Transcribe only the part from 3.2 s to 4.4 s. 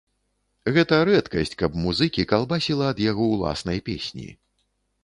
ўласнай песні.